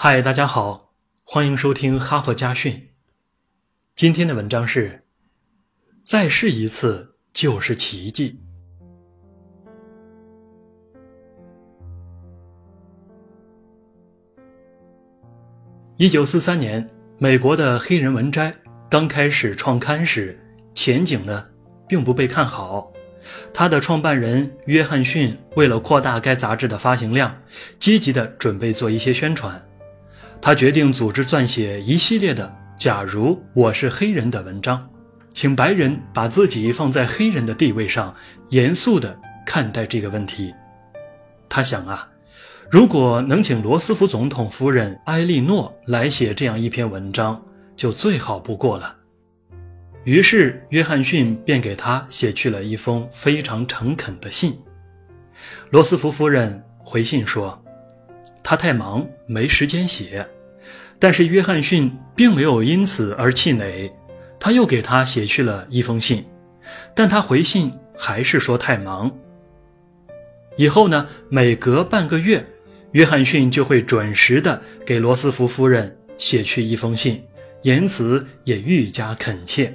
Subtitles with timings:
[0.00, 0.92] 嗨，大家好，
[1.24, 2.90] 欢迎收听哈佛家训。
[3.96, 5.02] 今天的文章是：
[6.04, 8.38] 再试一次就是奇迹。
[15.96, 16.88] 一九四三年，
[17.18, 18.54] 美国的黑人文摘
[18.88, 20.38] 刚开始创刊时，
[20.76, 21.44] 前景呢
[21.88, 22.92] 并不被看好。
[23.52, 27.42] 他的创办人约翰逊为了扩大该杂志的发行量，
[27.80, 29.60] 积极的准备做一些宣传。
[30.40, 34.88] 他决定组织撰写一系列的“假如我是黑人”的文章，
[35.34, 38.14] 请白人把自己放在黑人的地位上，
[38.50, 40.54] 严肃地看待这个问题。
[41.48, 42.08] 他想啊，
[42.70, 47.42] 如果能请罗斯福总统夫人埃莉诺来写这样一篇文章，
[47.76, 48.96] 就最好不过了。
[50.04, 54.56] 于是，约翰逊便给他写去了一封非常诚恳的信。
[55.70, 57.60] 罗斯福夫人回信说。
[58.42, 60.26] 他太忙，没时间写，
[60.98, 63.90] 但是约翰逊并没有因此而气馁，
[64.40, 66.24] 他又给他写去了一封信，
[66.94, 69.10] 但他回信还是说太忙。
[70.56, 72.44] 以后呢，每隔半个月，
[72.92, 77.22] 约翰逊就会准时的给罗斯福夫人写去一封信，
[77.62, 79.72] 言辞也愈加恳切。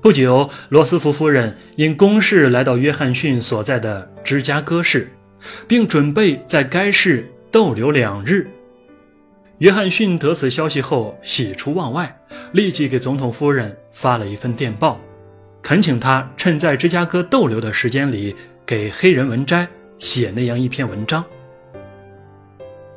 [0.00, 5.10] 不久，罗斯福夫人因公事来到约翰逊所在的芝加哥市，
[5.66, 7.28] 并准备在该市。
[7.56, 8.46] 逗留两日，
[9.60, 12.14] 约翰逊得此消息后喜出望外，
[12.52, 15.00] 立即给总统夫人发了一份电报，
[15.62, 19.64] 恳请他趁在芝加哥逗留的时间里给《黑人文摘》
[19.98, 21.24] 写那样一篇文章。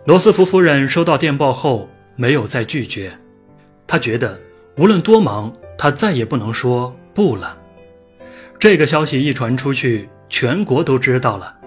[0.03, 3.13] 罗斯福夫人收到电报后没有再拒绝，
[3.87, 4.37] 她觉得
[4.75, 7.57] 无论多忙，她再也不能说不了。
[8.59, 11.58] 这个消息一传出去，全国都知道了。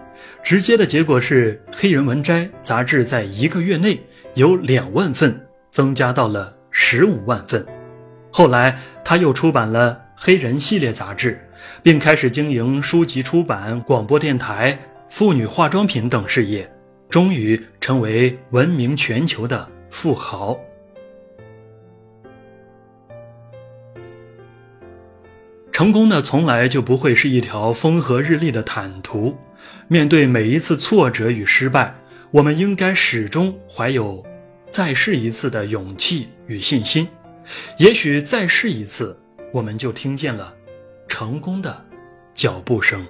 [0.42, 4.00] 直接的结果是，《黑人文摘》杂志在一个月内
[4.34, 5.40] 由两万份
[5.70, 7.64] 增加到了十五万份。
[8.32, 11.40] 后来，他又出版了《黑人》系列杂志，
[11.80, 14.76] 并开始经营书籍出版、广播电台、
[15.08, 16.68] 妇女化妆品等事业，
[17.08, 20.58] 终于成为闻名全球的富豪。
[25.70, 29.36] 成功呢，从来就不会是一条风和日丽的坦途。
[29.88, 31.94] 面对每一次挫折与失败，
[32.30, 34.24] 我们应该始终怀有
[34.70, 37.06] 再试一次的勇气与信心。
[37.78, 39.18] 也许再试一次，
[39.52, 40.54] 我们就听见了
[41.08, 41.84] 成功的
[42.34, 43.06] 脚步声。